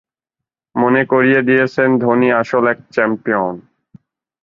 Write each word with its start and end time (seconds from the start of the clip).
মনে 0.75 1.01
করিয়ে 1.05 1.41
দিয়েছেন, 1.41 1.89
ধোনি 1.99 2.27
আসল 2.41 2.63
এক 2.67 2.79
চ্যাম্পিয়ন। 2.93 3.55